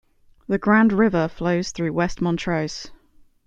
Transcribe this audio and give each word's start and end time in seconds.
The 0.47 0.57
Grand 0.57 0.93
River 0.93 1.27
flows 1.27 1.69
through 1.71 1.93
West 1.93 2.21
Montrose. 2.21 2.89